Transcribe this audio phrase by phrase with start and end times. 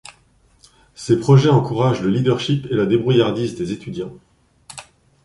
[0.95, 4.15] Ces projets encouragent le leadership et la débrouillardise des étudiants.